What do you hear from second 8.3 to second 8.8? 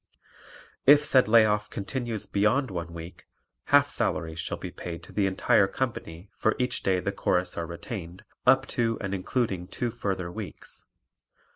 up